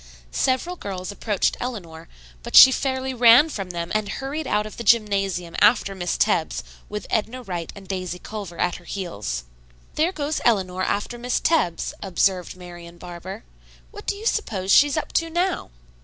Several 0.31 0.75
girls 0.77 1.11
approached 1.11 1.57
Eleanor, 1.59 2.09
but 2.41 2.55
she 2.55 2.71
fairly 2.71 3.13
ran 3.13 3.49
from 3.49 3.69
them 3.69 3.91
and 3.93 4.09
hurried 4.09 4.47
out 4.47 4.65
of 4.65 4.77
the 4.77 4.83
gymnasium 4.83 5.55
after 5.61 5.93
Miss 5.93 6.17
Tebbs 6.17 6.63
with 6.89 7.05
Edna 7.11 7.43
Wright 7.43 7.71
and 7.75 7.87
Daisy 7.87 8.17
Culver 8.17 8.57
at 8.57 8.77
her 8.77 8.85
heels. 8.85 9.43
"There 9.93 10.11
goes 10.11 10.41
Eleanor 10.43 10.81
after 10.81 11.19
Miss 11.19 11.39
Tebbs," 11.39 11.93
observed 12.01 12.55
Marian 12.57 12.97
Barber. 12.97 13.43
"What 13.91 14.07
do 14.07 14.15
you 14.15 14.25
suppose 14.25 14.71
she's 14.71 14.97
up 14.97 15.13
to 15.13 15.29
now?" 15.29 15.69